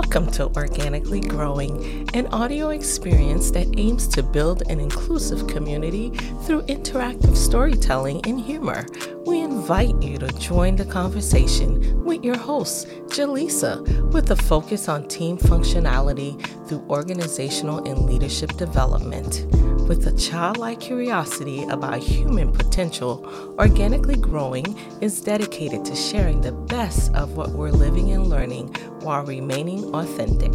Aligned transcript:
Welcome 0.00 0.30
to 0.34 0.46
Organically 0.54 1.20
Growing, 1.20 2.08
an 2.14 2.28
audio 2.28 2.68
experience 2.68 3.50
that 3.50 3.66
aims 3.76 4.06
to 4.08 4.22
build 4.22 4.62
an 4.70 4.78
inclusive 4.78 5.48
community 5.48 6.10
through 6.44 6.62
interactive 6.62 7.36
storytelling 7.36 8.20
and 8.24 8.40
humor. 8.40 8.86
We 9.26 9.40
invite 9.40 10.00
you 10.00 10.16
to 10.18 10.28
join 10.38 10.76
the 10.76 10.84
conversation 10.84 12.04
with 12.04 12.22
your 12.22 12.38
host, 12.38 12.86
Jaleesa, 13.08 14.12
with 14.12 14.30
a 14.30 14.36
focus 14.36 14.88
on 14.88 15.08
team 15.08 15.36
functionality 15.36 16.40
through 16.68 16.86
organizational 16.88 17.84
and 17.84 18.06
leadership 18.06 18.56
development. 18.56 19.46
With 19.88 20.06
a 20.06 20.12
childlike 20.12 20.80
curiosity 20.80 21.64
about 21.64 22.00
human 22.00 22.52
potential, 22.52 23.24
Organically 23.58 24.16
Growing 24.16 24.78
is 25.00 25.22
dedicated 25.22 25.82
to 25.86 25.96
sharing 25.96 26.42
the 26.42 26.52
best 26.52 27.14
of 27.14 27.38
what 27.38 27.52
we're 27.52 27.70
living 27.70 28.12
and 28.12 28.26
learning 28.26 28.68
while 29.00 29.24
remaining 29.24 29.94
authentic. 29.94 30.52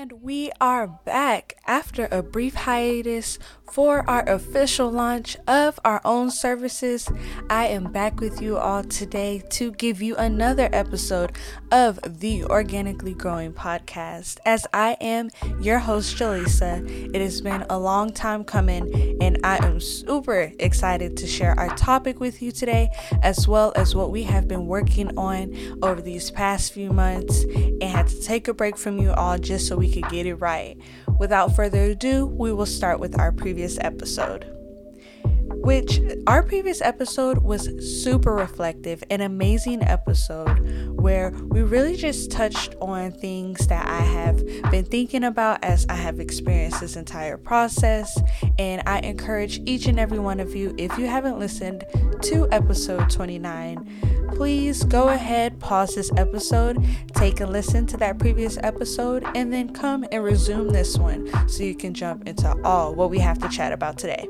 And 0.00 0.22
we 0.22 0.50
are 0.62 0.86
back 0.86 1.56
after 1.66 2.08
a 2.10 2.22
brief 2.22 2.54
hiatus 2.54 3.38
for 3.70 4.08
our 4.08 4.26
official 4.26 4.90
launch 4.90 5.36
of 5.46 5.78
our 5.84 6.00
own 6.06 6.30
services. 6.30 7.06
I 7.50 7.66
am 7.66 7.92
back 7.92 8.18
with 8.18 8.40
you 8.40 8.56
all 8.56 8.82
today 8.82 9.42
to 9.50 9.72
give 9.72 10.00
you 10.00 10.16
another 10.16 10.70
episode 10.72 11.36
of 11.70 12.00
the 12.02 12.44
Organically 12.44 13.12
Growing 13.12 13.52
podcast. 13.52 14.38
As 14.46 14.66
I 14.72 14.96
am 15.02 15.28
your 15.60 15.78
host, 15.78 16.16
Jaleesa, 16.16 17.14
it 17.14 17.20
has 17.20 17.42
been 17.42 17.66
a 17.68 17.78
long 17.78 18.10
time 18.10 18.42
coming, 18.42 19.18
and 19.20 19.38
I 19.44 19.62
am 19.64 19.80
super 20.30 20.52
excited 20.60 21.16
to 21.16 21.26
share 21.26 21.58
our 21.58 21.74
topic 21.76 22.20
with 22.20 22.40
you 22.40 22.52
today, 22.52 22.88
as 23.20 23.48
well 23.48 23.72
as 23.74 23.96
what 23.96 24.12
we 24.12 24.22
have 24.22 24.46
been 24.46 24.68
working 24.68 25.18
on 25.18 25.52
over 25.82 26.00
these 26.00 26.30
past 26.30 26.72
few 26.72 26.92
months, 26.92 27.42
and 27.42 27.82
had 27.82 28.06
to 28.06 28.20
take 28.20 28.46
a 28.46 28.54
break 28.54 28.78
from 28.78 28.98
you 28.98 29.10
all 29.10 29.36
just 29.36 29.66
so 29.66 29.76
we 29.76 29.92
could 29.92 30.08
get 30.08 30.26
it 30.26 30.36
right. 30.36 30.76
Without 31.18 31.56
further 31.56 31.82
ado, 31.82 32.26
we 32.26 32.52
will 32.52 32.64
start 32.64 33.00
with 33.00 33.18
our 33.18 33.32
previous 33.32 33.76
episode. 33.80 34.59
Which 35.62 36.00
our 36.26 36.42
previous 36.42 36.80
episode 36.80 37.38
was 37.38 37.68
super 38.02 38.34
reflective, 38.34 39.04
an 39.10 39.20
amazing 39.20 39.82
episode 39.82 40.98
where 40.98 41.30
we 41.30 41.62
really 41.62 41.96
just 41.96 42.30
touched 42.30 42.74
on 42.80 43.12
things 43.12 43.66
that 43.66 43.86
I 43.86 44.00
have 44.00 44.44
been 44.70 44.84
thinking 44.84 45.22
about 45.22 45.62
as 45.62 45.86
I 45.88 45.94
have 45.94 46.18
experienced 46.18 46.80
this 46.80 46.96
entire 46.96 47.36
process. 47.36 48.18
And 48.58 48.82
I 48.86 49.00
encourage 49.00 49.60
each 49.66 49.86
and 49.86 50.00
every 50.00 50.18
one 50.18 50.40
of 50.40 50.54
you, 50.56 50.74
if 50.78 50.96
you 50.98 51.06
haven't 51.06 51.38
listened 51.38 51.84
to 52.22 52.48
episode 52.50 53.10
29, 53.10 54.30
please 54.34 54.84
go 54.84 55.08
ahead, 55.08 55.60
pause 55.60 55.94
this 55.94 56.10
episode, 56.16 56.82
take 57.14 57.40
a 57.40 57.46
listen 57.46 57.86
to 57.86 57.96
that 57.98 58.18
previous 58.18 58.56
episode, 58.62 59.24
and 59.34 59.52
then 59.52 59.72
come 59.72 60.06
and 60.10 60.24
resume 60.24 60.70
this 60.70 60.96
one 60.96 61.30
so 61.48 61.62
you 61.62 61.74
can 61.74 61.92
jump 61.92 62.26
into 62.26 62.56
all 62.64 62.94
what 62.94 63.10
we 63.10 63.18
have 63.18 63.38
to 63.38 63.48
chat 63.48 63.72
about 63.72 63.98
today. 63.98 64.26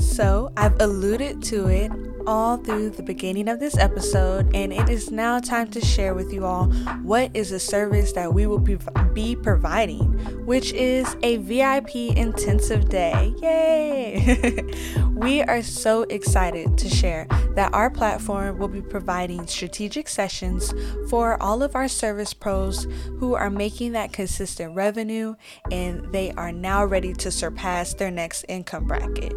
So, 0.00 0.50
I've 0.56 0.80
alluded 0.80 1.42
to 1.44 1.68
it 1.68 1.92
all 2.26 2.56
through 2.56 2.90
the 2.90 3.02
beginning 3.02 3.48
of 3.48 3.60
this 3.60 3.76
episode, 3.76 4.54
and 4.54 4.72
it 4.72 4.88
is 4.88 5.10
now 5.10 5.38
time 5.40 5.68
to 5.68 5.80
share 5.80 6.14
with 6.14 6.32
you 6.32 6.44
all 6.44 6.66
what 7.02 7.30
is 7.34 7.52
a 7.52 7.58
service 7.58 8.12
that 8.12 8.32
we 8.32 8.46
will 8.46 8.58
be, 8.58 9.36
providing, 9.36 10.06
which 10.46 10.72
is 10.72 11.16
a 11.22 11.36
VIP 11.38 11.94
intensive 11.94 12.88
day. 12.88 13.34
Yay! 13.42 14.64
we 15.14 15.42
are 15.42 15.62
so 15.62 16.02
excited 16.04 16.78
to 16.78 16.88
share 16.88 17.26
that 17.54 17.72
our 17.74 17.90
platform 17.90 18.58
will 18.58 18.68
be 18.68 18.80
providing 18.80 19.46
strategic 19.46 20.08
sessions 20.08 20.72
for 21.08 21.40
all 21.42 21.62
of 21.62 21.74
our 21.74 21.88
service 21.88 22.32
pros 22.32 22.86
who 23.18 23.34
are 23.34 23.50
making 23.50 23.92
that 23.92 24.12
consistent 24.12 24.74
revenue 24.74 25.34
and 25.70 26.12
they 26.12 26.30
are 26.32 26.52
now 26.52 26.84
ready 26.84 27.12
to 27.12 27.30
surpass 27.30 27.94
their 27.94 28.10
next 28.10 28.44
income 28.48 28.86
bracket. 28.86 29.34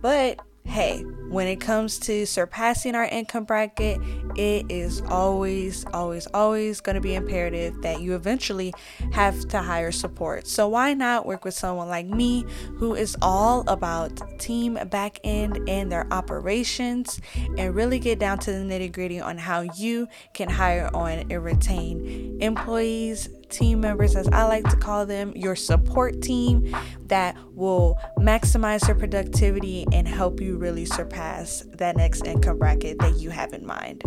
But 0.00 0.40
hey, 0.68 1.02
when 1.30 1.46
it 1.46 1.60
comes 1.60 1.98
to 1.98 2.26
surpassing 2.26 2.94
our 2.94 3.06
income 3.06 3.44
bracket, 3.44 3.98
it 4.36 4.70
is 4.70 5.00
always, 5.08 5.84
always, 5.94 6.26
always 6.34 6.80
going 6.80 6.94
to 6.94 7.00
be 7.00 7.14
imperative 7.14 7.80
that 7.82 8.00
you 8.02 8.14
eventually 8.14 8.74
have 9.12 9.48
to 9.48 9.58
hire 9.62 9.90
support. 9.90 10.46
So, 10.46 10.68
why 10.68 10.94
not 10.94 11.26
work 11.26 11.44
with 11.44 11.54
someone 11.54 11.88
like 11.88 12.06
me 12.06 12.44
who 12.76 12.94
is 12.94 13.16
all 13.22 13.64
about 13.66 14.20
team 14.38 14.78
back 14.90 15.18
end 15.24 15.68
and 15.68 15.90
their 15.90 16.06
operations 16.12 17.20
and 17.56 17.74
really 17.74 17.98
get 17.98 18.18
down 18.18 18.38
to 18.40 18.52
the 18.52 18.58
nitty 18.58 18.92
gritty 18.92 19.20
on 19.20 19.38
how 19.38 19.62
you 19.62 20.06
can 20.34 20.50
hire 20.50 20.90
on 20.94 21.24
and 21.30 21.44
retain 21.44 22.38
employees 22.40 23.28
team 23.50 23.80
members, 23.80 24.16
as 24.16 24.28
I 24.28 24.44
like 24.44 24.68
to 24.70 24.76
call 24.76 25.06
them, 25.06 25.32
your 25.34 25.56
support 25.56 26.20
team 26.22 26.74
that 27.06 27.36
will 27.54 27.98
maximize 28.18 28.86
your 28.86 28.96
productivity 28.96 29.86
and 29.92 30.06
help 30.06 30.40
you 30.40 30.56
really 30.56 30.84
surpass 30.84 31.64
that 31.74 31.96
next 31.96 32.26
income 32.26 32.58
bracket 32.58 32.98
that 32.98 33.18
you 33.18 33.30
have 33.30 33.52
in 33.52 33.66
mind. 33.66 34.02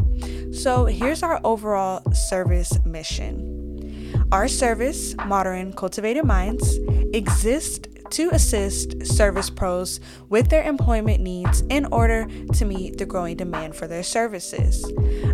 So, 0.56 0.86
here's 0.86 1.24
our 1.24 1.40
overall 1.44 2.02
service 2.14 2.84
mission. 2.86 4.28
Our 4.32 4.48
service, 4.48 5.16
Modern 5.26 5.74
Cultivated 5.74 6.26
Minds, 6.26 6.78
exists 7.14 7.88
to 8.12 8.30
assist 8.32 9.06
service 9.06 9.50
pros 9.50 10.00
with 10.30 10.50
their 10.50 10.64
employment 10.64 11.22
needs 11.22 11.62
in 11.70 11.86
order 11.86 12.28
to 12.54 12.66
meet 12.66 12.98
the 12.98 13.06
growing 13.06 13.38
demand 13.38 13.76
for 13.76 13.88
their 13.88 14.04
services. 14.04 14.84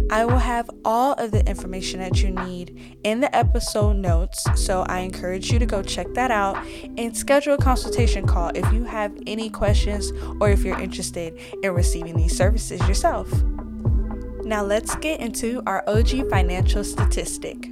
I 0.09 0.23
will 0.23 0.37
have 0.37 0.69
all 0.85 1.13
of 1.13 1.31
the 1.31 1.45
information 1.47 1.99
that 1.99 2.21
you 2.21 2.31
need 2.31 2.99
in 3.03 3.19
the 3.19 3.35
episode 3.35 3.97
notes, 3.97 4.45
so 4.55 4.83
I 4.87 4.99
encourage 4.99 5.51
you 5.51 5.59
to 5.59 5.65
go 5.65 5.83
check 5.83 6.07
that 6.13 6.31
out 6.31 6.55
and 6.97 7.15
schedule 7.15 7.55
a 7.55 7.57
consultation 7.57 8.25
call 8.25 8.51
if 8.55 8.71
you 8.71 8.85
have 8.85 9.11
any 9.27 9.49
questions 9.49 10.13
or 10.39 10.49
if 10.49 10.63
you're 10.63 10.79
interested 10.79 11.37
in 11.61 11.73
receiving 11.73 12.15
these 12.15 12.35
services 12.35 12.79
yourself. 12.87 13.29
Now, 14.43 14.63
let's 14.63 14.95
get 14.95 15.19
into 15.19 15.61
our 15.67 15.83
OG 15.89 16.29
financial 16.29 16.85
statistic. 16.85 17.69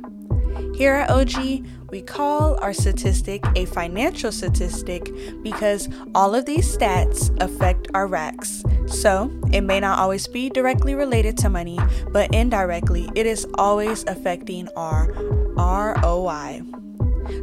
Here 0.76 0.96
at 0.96 1.10
OG, 1.10 1.66
we 1.90 2.02
call 2.02 2.60
our 2.62 2.74
statistic 2.74 3.42
a 3.56 3.64
financial 3.64 4.30
statistic 4.30 5.10
because 5.42 5.88
all 6.14 6.36
of 6.36 6.46
these 6.46 6.78
stats 6.78 7.32
affect 7.42 7.88
our 7.94 8.08
racks. 8.08 8.62
So, 8.88 9.32
it 9.54 9.62
may 9.62 9.80
not 9.80 10.00
always 10.00 10.28
be 10.28 10.50
directly 10.50 10.94
related 10.94 11.38
to 11.38 11.50
money, 11.50 11.80
but 12.12 12.34
indirectly, 12.36 13.10
it 13.16 13.26
is 13.26 13.48
always 13.56 14.04
affecting 14.04 14.68
our 14.76 15.14
ROI. 15.56 16.62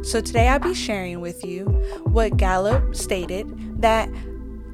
So, 0.03 0.21
today 0.21 0.47
I'll 0.47 0.59
be 0.59 0.75
sharing 0.75 1.19
with 1.19 1.43
you 1.43 1.65
what 2.03 2.37
Gallup 2.37 2.95
stated 2.95 3.81
that 3.81 4.09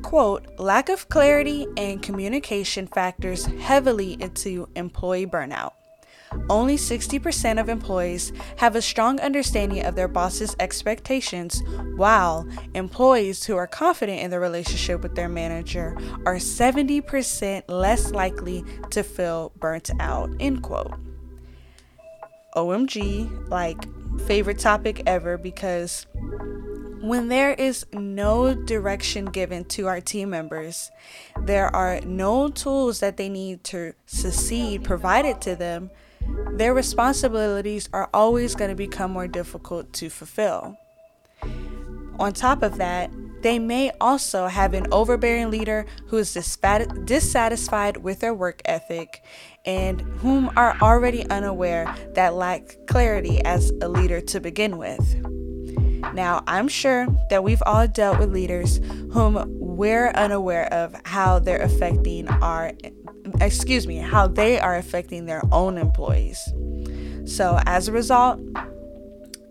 quote, 0.02 0.46
lack 0.60 0.90
of 0.90 1.08
clarity 1.08 1.66
and 1.78 2.02
communication 2.02 2.88
factors 2.88 3.46
heavily 3.46 4.18
into 4.20 4.68
employee 4.76 5.28
burnout. 5.28 5.72
Only 6.50 6.78
60% 6.78 7.60
of 7.60 7.70
employees 7.70 8.32
have 8.58 8.76
a 8.76 8.82
strong 8.82 9.20
understanding 9.20 9.86
of 9.86 9.96
their 9.96 10.08
boss's 10.08 10.56
expectations, 10.60 11.64
while 11.96 12.48
employees 12.74 13.46
who 13.46 13.56
are 13.56 13.68
confident 13.68 14.22
in 14.22 14.32
their 14.32 14.40
relationship 14.40 15.02
with 15.02 15.16
their 15.16 15.30
manager 15.30 15.98
are 16.26 16.36
70% 16.36 17.64
less 17.68 18.12
likely 18.12 18.64
to 18.92 19.04
feel 19.04 19.52
burnt 19.60 19.90
out. 20.00 20.30
End 20.40 20.64
quote. 20.64 20.94
OMG, 22.56 23.50
like, 23.50 23.78
favorite 24.26 24.60
topic 24.60 25.04
ever 25.06 25.38
because 25.38 26.06
when 27.02 27.30
there 27.30 27.54
is 27.54 27.86
no 27.94 28.54
direction 28.54 29.26
given 29.26 29.64
to 29.66 29.88
our 29.88 30.02
team 30.02 30.30
members, 30.30 30.92
there 31.42 31.74
are 31.74 32.02
no 32.02 32.50
tools 32.50 33.00
that 33.00 33.18
they 33.18 33.30
need 33.30 33.64
to 33.66 33.94
succeed 34.06 34.84
provided 34.84 35.40
to 35.42 35.56
them 35.56 35.90
their 36.54 36.74
responsibilities 36.74 37.90
are 37.94 38.10
always 38.14 38.56
going 38.56 38.70
to 38.70 38.76
become 38.76 39.12
more 39.12 39.28
difficult 39.28 39.94
to 39.94 40.10
fulfill. 40.10 40.78
On 42.20 42.34
top 42.34 42.64
of 42.64 42.78
that, 42.78 43.12
they 43.42 43.58
may 43.60 43.92
also 44.02 44.48
have 44.48 44.74
an 44.74 44.88
overbearing 44.92 45.50
leader 45.50 45.86
who 46.08 46.18
is 46.18 46.34
dissatisfied 46.34 47.98
with 47.98 48.20
their 48.20 48.34
work 48.34 48.62
ethic 48.66 49.24
and 49.66 50.02
whom 50.02 50.52
are 50.58 50.76
already 50.82 51.26
unaware 51.30 51.94
that 52.16 52.34
lack 52.34 52.76
clarity 52.88 53.40
as 53.46 53.72
a 53.82 53.88
leader 53.88 54.20
to 54.20 54.42
begin 54.42 54.78
with. 54.78 55.16
Now, 56.14 56.44
I'm 56.48 56.68
sure 56.68 57.08
that 57.30 57.44
we've 57.44 57.64
all 57.66 57.88
dealt 57.88 58.20
with 58.20 58.34
leaders 58.34 58.82
whom 59.14 59.46
we're 59.48 60.10
unaware 60.10 60.72
of 60.74 60.96
how 61.06 61.40
they're 61.40 61.62
affecting 61.62 62.28
our 62.28 62.74
excuse 63.42 63.88
me, 63.88 63.98
how 63.98 64.28
they 64.28 64.60
are 64.60 64.76
affecting 64.76 65.26
their 65.26 65.42
own 65.52 65.78
employees. 65.78 66.40
So, 67.26 67.60
as 67.66 67.88
a 67.88 67.92
result, 67.92 68.40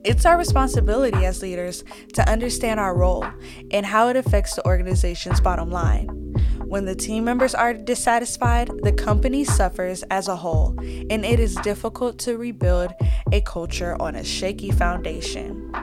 It's 0.05 0.25
our 0.25 0.38
responsibility 0.38 1.26
as 1.26 1.43
leaders 1.43 1.82
to 2.14 2.26
understand 2.31 2.79
our 2.79 2.96
role 2.96 3.26
and 3.73 3.85
how 3.85 4.08
it 4.08 4.17
affects 4.17 4.55
the 4.55 4.64
organization's 4.64 5.40
bottom 5.40 5.70
line. 5.70 6.06
When 6.64 6.85
the 6.85 6.94
team 6.94 7.25
members 7.25 7.55
are 7.55 7.75
dissatisfied, 7.75 8.70
the 8.82 8.93
company 8.93 9.44
suffers 9.44 10.05
as 10.05 10.29
a 10.29 10.37
whole, 10.37 10.75
and 10.79 11.25
it 11.25 11.41
is 11.41 11.56
difficult 11.56 12.19
to 12.20 12.38
rebuild 12.38 12.93
a 13.32 13.41
culture 13.41 14.00
on 14.00 14.14
a 14.14 14.25
shaky 14.25 14.70
foundation. 14.70 15.75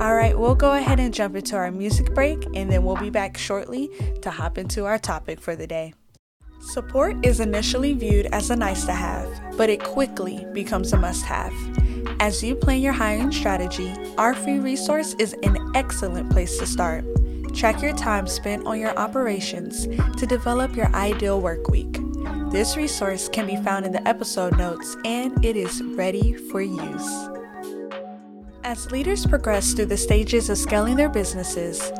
All 0.00 0.14
right, 0.14 0.38
we'll 0.38 0.54
go 0.54 0.72
ahead 0.72 1.00
and 1.00 1.12
jump 1.12 1.34
into 1.36 1.56
our 1.56 1.70
music 1.70 2.14
break, 2.14 2.44
and 2.54 2.70
then 2.70 2.84
we'll 2.84 2.96
be 2.96 3.10
back 3.10 3.36
shortly 3.36 3.90
to 4.22 4.30
hop 4.30 4.58
into 4.58 4.84
our 4.84 4.98
topic 4.98 5.40
for 5.40 5.56
the 5.56 5.66
day. 5.66 5.92
Support 6.62 7.26
is 7.26 7.40
initially 7.40 7.92
viewed 7.92 8.26
as 8.26 8.48
a 8.48 8.56
nice 8.56 8.84
to 8.84 8.92
have, 8.92 9.28
but 9.56 9.68
it 9.68 9.82
quickly 9.82 10.46
becomes 10.52 10.92
a 10.92 10.96
must 10.96 11.24
have. 11.24 11.52
As 12.20 12.40
you 12.40 12.54
plan 12.54 12.80
your 12.80 12.92
hiring 12.92 13.32
strategy, 13.32 13.92
our 14.16 14.32
free 14.32 14.60
resource 14.60 15.14
is 15.18 15.34
an 15.42 15.58
excellent 15.74 16.30
place 16.30 16.58
to 16.58 16.66
start. 16.66 17.04
Track 17.52 17.82
your 17.82 17.94
time 17.94 18.28
spent 18.28 18.64
on 18.64 18.78
your 18.78 18.96
operations 18.96 19.88
to 20.16 20.24
develop 20.24 20.76
your 20.76 20.86
ideal 20.94 21.40
work 21.40 21.68
week. 21.68 21.98
This 22.52 22.76
resource 22.76 23.28
can 23.28 23.46
be 23.46 23.56
found 23.56 23.84
in 23.84 23.90
the 23.90 24.06
episode 24.06 24.56
notes 24.56 24.96
and 25.04 25.44
it 25.44 25.56
is 25.56 25.82
ready 25.82 26.32
for 26.32 26.62
use. 26.62 27.28
As 28.62 28.92
leaders 28.92 29.26
progress 29.26 29.72
through 29.72 29.86
the 29.86 29.96
stages 29.96 30.48
of 30.48 30.56
scaling 30.56 30.94
their 30.94 31.08
businesses, 31.08 31.90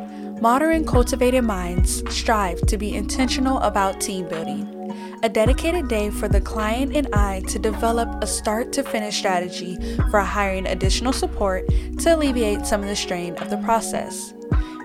modern 0.42 0.84
cultivated 0.84 1.42
minds 1.42 2.02
strive 2.12 2.60
to 2.62 2.76
be 2.76 2.96
intentional 2.96 3.58
about 3.58 4.00
team 4.00 4.28
building 4.28 4.68
a 5.22 5.28
dedicated 5.28 5.86
day 5.86 6.10
for 6.10 6.26
the 6.26 6.40
client 6.40 6.96
and 6.96 7.06
I 7.14 7.42
to 7.42 7.60
develop 7.60 8.08
a 8.20 8.26
start 8.26 8.72
to 8.72 8.82
finish 8.82 9.16
strategy 9.16 9.78
for 10.10 10.18
hiring 10.18 10.66
additional 10.66 11.12
support 11.12 11.68
to 11.68 12.16
alleviate 12.16 12.66
some 12.66 12.82
of 12.82 12.88
the 12.88 12.96
strain 12.96 13.36
of 13.36 13.50
the 13.50 13.58
process. 13.58 14.34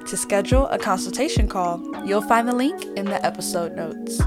To 0.08 0.16
schedule 0.16 0.68
a 0.68 0.78
consultation 0.78 1.48
call, 1.48 1.82
you'll 2.06 2.22
find 2.22 2.48
the 2.48 2.56
link 2.56 2.86
in 2.96 3.06
the 3.06 3.26
episode 3.26 3.76
notes. 3.76 4.22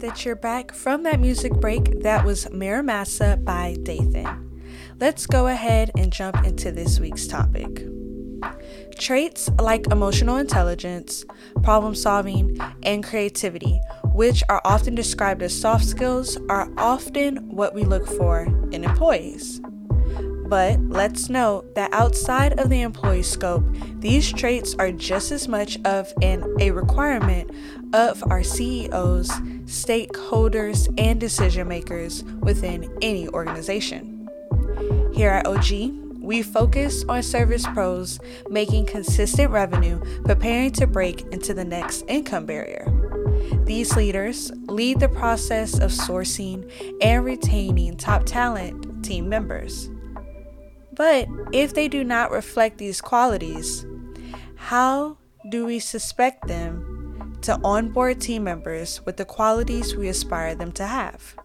That 0.00 0.24
you're 0.24 0.34
back 0.34 0.72
from 0.72 1.04
that 1.04 1.20
music 1.20 1.52
break. 1.52 2.02
That 2.02 2.24
was 2.24 2.50
Mirror 2.50 2.82
Masa 2.82 3.42
by 3.42 3.76
Dathan. 3.84 4.60
Let's 5.00 5.24
go 5.24 5.46
ahead 5.46 5.92
and 5.96 6.12
jump 6.12 6.44
into 6.44 6.72
this 6.72 6.98
week's 6.98 7.28
topic. 7.28 7.86
Traits 8.98 9.48
like 9.60 9.86
emotional 9.92 10.36
intelligence, 10.36 11.24
problem 11.62 11.94
solving, 11.94 12.58
and 12.82 13.04
creativity, 13.04 13.80
which 14.12 14.42
are 14.48 14.60
often 14.64 14.96
described 14.96 15.42
as 15.42 15.58
soft 15.58 15.84
skills, 15.84 16.36
are 16.48 16.68
often 16.76 17.36
what 17.48 17.72
we 17.72 17.84
look 17.84 18.06
for 18.06 18.42
in 18.72 18.84
employees. 18.84 19.60
But 20.46 20.78
let's 20.80 21.30
note 21.30 21.74
that 21.74 21.92
outside 21.92 22.60
of 22.60 22.68
the 22.68 22.82
employee 22.82 23.22
scope, 23.22 23.64
these 24.00 24.30
traits 24.30 24.74
are 24.78 24.92
just 24.92 25.32
as 25.32 25.48
much 25.48 25.78
of 25.84 26.12
an 26.20 26.44
a 26.60 26.70
requirement 26.70 27.50
of 27.94 28.22
our 28.30 28.42
CEOs, 28.42 29.30
stakeholders, 29.66 30.92
and 30.98 31.20
decision 31.20 31.68
makers 31.68 32.24
within 32.40 32.90
any 33.02 33.28
organization. 33.28 34.28
Here 35.12 35.30
at 35.30 35.46
OG, 35.46 36.20
we 36.20 36.42
focus 36.42 37.04
on 37.08 37.22
service 37.22 37.66
pros 37.66 38.18
making 38.48 38.86
consistent 38.86 39.50
revenue, 39.50 40.00
preparing 40.24 40.72
to 40.72 40.86
break 40.86 41.22
into 41.32 41.54
the 41.54 41.64
next 41.64 42.04
income 42.08 42.46
barrier. 42.46 42.90
These 43.64 43.94
leaders 43.96 44.50
lead 44.66 45.00
the 45.00 45.08
process 45.08 45.78
of 45.78 45.90
sourcing 45.90 46.70
and 47.02 47.24
retaining 47.24 47.96
top 47.96 48.24
talent 48.24 49.04
team 49.04 49.28
members. 49.28 49.90
But 50.92 51.28
if 51.52 51.74
they 51.74 51.88
do 51.88 52.04
not 52.04 52.30
reflect 52.30 52.78
these 52.78 53.00
qualities, 53.00 53.84
how 54.56 55.18
do 55.50 55.66
we 55.66 55.78
suspect 55.78 56.46
them 56.46 56.93
to 57.44 57.60
onboard 57.62 58.20
team 58.20 58.44
members 58.44 59.04
with 59.04 59.16
the 59.16 59.24
qualities 59.24 59.94
we 59.94 60.08
aspire 60.08 60.54
them 60.54 60.72
to 60.72 60.86
have? 60.86 61.36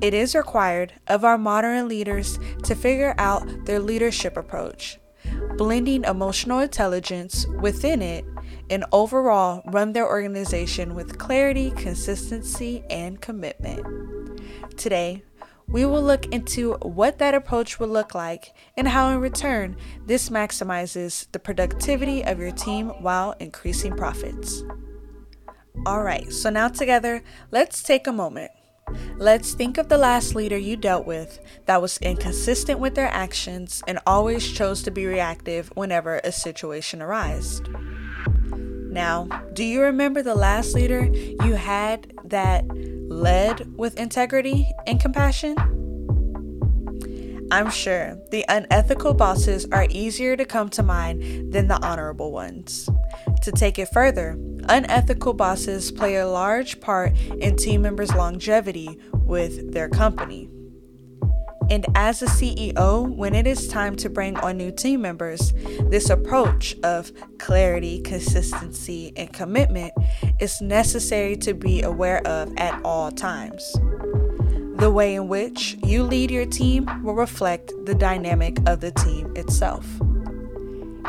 It 0.00 0.14
is 0.14 0.36
required 0.36 0.92
of 1.08 1.24
our 1.24 1.36
modern 1.36 1.88
leaders 1.88 2.38
to 2.62 2.76
figure 2.76 3.14
out 3.18 3.66
their 3.66 3.80
leadership 3.80 4.36
approach, 4.36 4.98
blending 5.56 6.04
emotional 6.04 6.60
intelligence 6.60 7.46
within 7.60 8.00
it, 8.00 8.24
and 8.70 8.84
overall 8.92 9.62
run 9.66 9.92
their 9.92 10.06
organization 10.06 10.94
with 10.94 11.18
clarity, 11.18 11.72
consistency, 11.72 12.84
and 12.88 13.20
commitment. 13.20 13.84
Today, 14.76 15.24
we 15.68 15.84
will 15.84 16.02
look 16.02 16.26
into 16.26 16.74
what 16.76 17.18
that 17.18 17.34
approach 17.34 17.78
will 17.78 17.88
look 17.88 18.14
like 18.14 18.54
and 18.76 18.88
how, 18.88 19.10
in 19.10 19.20
return, 19.20 19.76
this 20.06 20.30
maximizes 20.30 21.30
the 21.32 21.38
productivity 21.38 22.24
of 22.24 22.38
your 22.38 22.52
team 22.52 22.88
while 23.00 23.32
increasing 23.38 23.94
profits. 23.94 24.64
All 25.86 26.02
right, 26.02 26.32
so 26.32 26.50
now 26.50 26.68
together, 26.68 27.22
let's 27.50 27.82
take 27.82 28.06
a 28.06 28.12
moment. 28.12 28.50
Let's 29.18 29.52
think 29.52 29.76
of 29.76 29.88
the 29.88 29.98
last 29.98 30.34
leader 30.34 30.56
you 30.56 30.76
dealt 30.76 31.06
with 31.06 31.38
that 31.66 31.82
was 31.82 31.98
inconsistent 31.98 32.80
with 32.80 32.94
their 32.94 33.08
actions 33.08 33.82
and 33.86 33.98
always 34.06 34.50
chose 34.50 34.82
to 34.84 34.90
be 34.90 35.04
reactive 35.04 35.68
whenever 35.74 36.20
a 36.24 36.32
situation 36.32 37.02
arose. 37.02 37.60
Now, 38.90 39.24
do 39.52 39.62
you 39.62 39.82
remember 39.82 40.22
the 40.22 40.34
last 40.34 40.74
leader 40.74 41.04
you 41.04 41.54
had 41.54 42.12
that 42.24 42.64
led 43.08 43.76
with 43.76 43.98
integrity 43.98 44.70
and 44.86 45.00
compassion? 45.00 45.56
I'm 47.50 47.70
sure 47.70 48.18
the 48.30 48.44
unethical 48.48 49.14
bosses 49.14 49.66
are 49.72 49.86
easier 49.88 50.36
to 50.36 50.44
come 50.44 50.68
to 50.70 50.82
mind 50.82 51.52
than 51.52 51.68
the 51.68 51.82
honorable 51.82 52.30
ones. 52.30 52.90
To 53.42 53.52
take 53.52 53.78
it 53.78 53.88
further, 53.90 54.38
unethical 54.68 55.32
bosses 55.32 55.90
play 55.90 56.16
a 56.16 56.28
large 56.28 56.80
part 56.80 57.16
in 57.38 57.56
team 57.56 57.80
members' 57.82 58.14
longevity 58.14 58.98
with 59.12 59.72
their 59.72 59.88
company. 59.88 60.50
And 61.70 61.84
as 61.94 62.22
a 62.22 62.26
CEO, 62.26 63.08
when 63.08 63.34
it 63.34 63.46
is 63.46 63.68
time 63.68 63.94
to 63.96 64.08
bring 64.08 64.36
on 64.38 64.56
new 64.56 64.70
team 64.70 65.02
members, 65.02 65.52
this 65.90 66.08
approach 66.08 66.74
of 66.82 67.12
clarity, 67.38 68.00
consistency, 68.00 69.12
and 69.16 69.32
commitment 69.32 69.92
is 70.40 70.60
necessary 70.60 71.36
to 71.36 71.52
be 71.52 71.82
aware 71.82 72.26
of 72.26 72.56
at 72.56 72.80
all 72.84 73.10
times. 73.10 73.70
The 74.78 74.90
way 74.90 75.16
in 75.16 75.28
which 75.28 75.76
you 75.82 76.04
lead 76.04 76.30
your 76.30 76.46
team 76.46 76.88
will 77.02 77.14
reflect 77.14 77.72
the 77.84 77.94
dynamic 77.94 78.58
of 78.66 78.80
the 78.80 78.92
team 78.92 79.36
itself. 79.36 79.86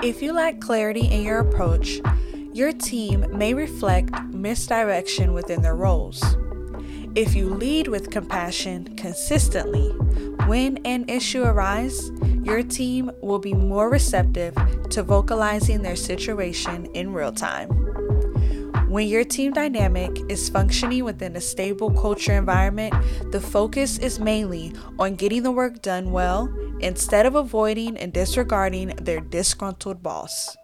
If 0.04 0.22
you 0.22 0.34
lack 0.34 0.60
clarity 0.60 1.08
in 1.08 1.24
your 1.24 1.40
approach, 1.40 2.02
your 2.52 2.74
team 2.74 3.26
may 3.38 3.54
reflect 3.54 4.12
misdirection 4.24 5.34
within 5.34 5.62
their 5.62 5.76
roles. 5.76 6.22
If 7.16 7.36
you 7.36 7.50
lead 7.50 7.88
with 7.88 8.12
compassion 8.12 8.96
consistently, 8.96 9.94
when 10.50 10.78
an 10.84 11.08
issue 11.08 11.44
arises, 11.44 12.12
your 12.44 12.64
team 12.64 13.12
will 13.22 13.38
be 13.38 13.54
more 13.54 13.88
receptive 13.88 14.56
to 14.90 15.04
vocalizing 15.04 15.84
their 15.84 15.96
situation 15.96 16.88
in 16.96 17.14
real 17.14 17.32
time. 17.32 17.70
When 18.90 19.08
your 19.08 19.24
team 19.24 19.54
dynamic 19.54 20.10
is 20.28 20.50
functioning 20.50 21.06
within 21.06 21.36
a 21.36 21.42
stable 21.42 21.92
culture 21.92 22.34
environment, 22.34 22.96
the 23.32 23.40
focus 23.40 24.00
is 24.00 24.20
mainly 24.20 24.74
on 24.98 25.14
getting 25.14 25.44
the 25.44 25.52
work 25.52 25.84
done 25.84 26.12
well 26.12 26.52
instead 26.80 27.28
of 27.28 27.36
avoiding 27.36 27.96
and 27.96 28.12
disregarding 28.12 28.96
their 28.98 29.20
disgruntled 29.20 30.02
boss. 30.02 30.58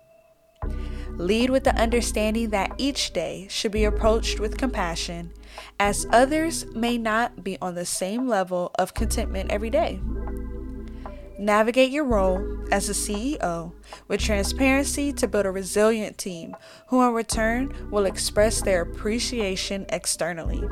Lead 1.17 1.49
with 1.49 1.63
the 1.63 1.75
understanding 1.75 2.49
that 2.49 2.73
each 2.77 3.13
day 3.13 3.47
should 3.49 3.71
be 3.71 3.85
approached 3.85 4.39
with 4.39 4.57
compassion, 4.57 5.31
as 5.79 6.05
others 6.11 6.65
may 6.75 6.97
not 6.97 7.43
be 7.43 7.57
on 7.61 7.75
the 7.75 7.85
same 7.85 8.27
level 8.27 8.71
of 8.77 8.93
contentment 8.93 9.51
every 9.51 9.69
day. 9.69 9.99
Navigate 11.37 11.91
your 11.91 12.05
role 12.05 12.65
as 12.71 12.89
a 12.89 12.93
CEO 12.93 13.73
with 14.07 14.21
transparency 14.21 15.13
to 15.13 15.27
build 15.27 15.45
a 15.45 15.51
resilient 15.51 16.17
team 16.17 16.55
who, 16.87 17.01
in 17.01 17.13
return, 17.13 17.73
will 17.89 18.05
express 18.05 18.61
their 18.61 18.81
appreciation 18.81 19.85
externally. 19.89 20.63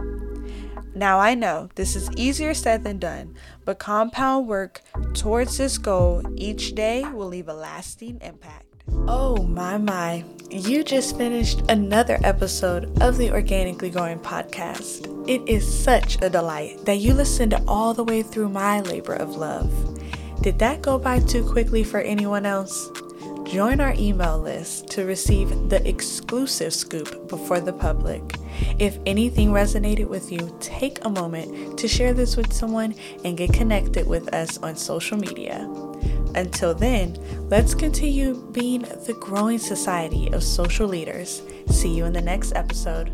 Now 0.95 1.19
I 1.19 1.35
know 1.35 1.69
this 1.75 1.95
is 1.95 2.11
easier 2.15 2.53
said 2.53 2.83
than 2.83 2.99
done, 2.99 3.35
but 3.65 3.79
compound 3.79 4.47
work 4.47 4.81
towards 5.13 5.57
this 5.57 5.77
goal 5.77 6.21
each 6.35 6.75
day 6.75 7.03
will 7.03 7.27
leave 7.27 7.47
a 7.47 7.53
lasting 7.53 8.19
impact. 8.21 8.72
Oh 8.91 9.43
my 9.43 9.77
my, 9.77 10.25
you 10.51 10.83
just 10.83 11.17
finished 11.17 11.61
another 11.69 12.19
episode 12.23 13.01
of 13.01 13.17
the 13.17 13.31
Organically 13.31 13.89
Growing 13.89 14.19
podcast. 14.19 15.07
It 15.27 15.41
is 15.47 15.65
such 15.65 16.21
a 16.21 16.29
delight 16.29 16.83
that 16.85 16.97
you 16.97 17.13
listened 17.13 17.53
all 17.65 17.93
the 17.93 18.03
way 18.03 18.23
through 18.23 18.49
my 18.49 18.81
labor 18.81 19.13
of 19.13 19.37
love. 19.37 19.71
Did 20.41 20.59
that 20.59 20.81
go 20.81 20.99
by 20.99 21.19
too 21.19 21.49
quickly 21.49 21.85
for 21.85 22.01
anyone 22.01 22.45
else? 22.45 22.89
Join 23.45 23.79
our 23.79 23.93
email 23.97 24.37
list 24.37 24.87
to 24.91 25.05
receive 25.05 25.69
the 25.69 25.87
exclusive 25.87 26.73
scoop 26.73 27.29
before 27.29 27.61
the 27.61 27.73
public. 27.73 28.21
If 28.79 28.97
anything 29.05 29.51
resonated 29.51 30.07
with 30.07 30.31
you, 30.31 30.55
take 30.59 31.03
a 31.05 31.09
moment 31.09 31.79
to 31.79 31.87
share 31.87 32.13
this 32.13 32.35
with 32.35 32.51
someone 32.51 32.95
and 33.23 33.37
get 33.37 33.53
connected 33.53 34.07
with 34.07 34.33
us 34.33 34.57
on 34.57 34.75
social 34.75 35.17
media. 35.17 35.69
Until 36.35 36.73
then, 36.73 37.17
let's 37.49 37.75
continue 37.75 38.35
being 38.51 38.81
the 38.81 39.15
growing 39.19 39.59
society 39.59 40.31
of 40.33 40.43
social 40.43 40.87
leaders. 40.87 41.41
See 41.69 41.95
you 41.95 42.05
in 42.05 42.13
the 42.13 42.21
next 42.21 42.53
episode. 42.55 43.11